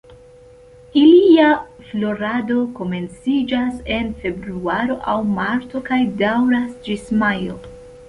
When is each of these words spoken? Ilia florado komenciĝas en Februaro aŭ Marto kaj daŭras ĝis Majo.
Ilia 1.01 1.49
florado 1.89 2.57
komenciĝas 2.81 3.77
en 3.99 4.11
Februaro 4.25 4.99
aŭ 5.15 5.19
Marto 5.37 5.87
kaj 5.93 6.03
daŭras 6.27 6.77
ĝis 6.91 7.11
Majo. 7.25 7.65